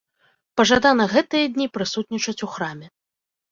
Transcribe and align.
Пажадана 0.59 1.05
гэтыя 1.13 1.51
дні 1.59 1.67
прысутнічаць 1.77 2.37
у 2.49 2.53
храме. 2.57 2.93